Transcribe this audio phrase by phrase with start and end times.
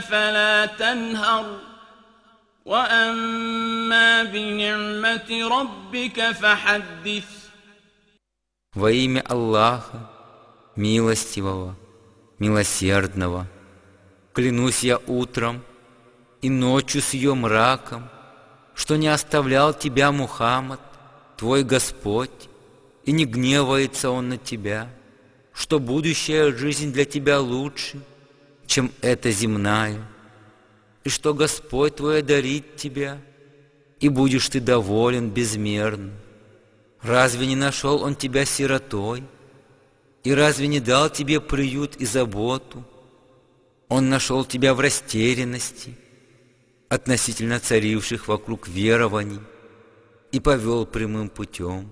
[0.00, 1.58] فلا تنهر
[2.64, 7.38] وأما بنعمة ربك فحدث
[8.74, 10.10] Во имя Аллаха,
[10.76, 11.74] милостивого,
[12.38, 13.46] милосердного,
[14.34, 15.62] клянусь я утром
[16.42, 18.08] и ночью с ее мраком,
[18.74, 20.80] что не оставлял тебя Мухаммад,
[21.36, 22.48] твой Господь,
[23.04, 24.88] и не гневается Он на тебя,
[25.52, 28.00] что будущая жизнь для тебя лучше,
[28.67, 30.01] чем эта земная,
[31.03, 33.19] и что Господь твой одарит тебя,
[33.99, 36.11] и будешь ты доволен безмерно.
[37.01, 39.23] Разве не нашел Он тебя сиротой?
[40.23, 42.85] И разве не дал тебе приют и заботу?
[43.89, 45.95] Он нашел тебя в растерянности
[46.87, 49.41] относительно царивших вокруг верований
[50.31, 51.91] и повел прямым путем.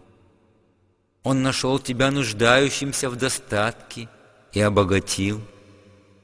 [1.23, 4.09] Он нашел тебя нуждающимся в достатке
[4.53, 5.42] и обогатил,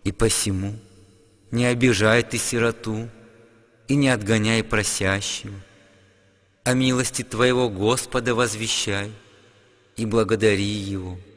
[0.08, 0.73] и посему
[1.52, 3.09] не обижай ты сироту
[3.89, 5.53] и не отгоняй просящего.
[6.64, 9.11] О милости Твоего Господа возвещай
[9.97, 11.19] и благодари Его–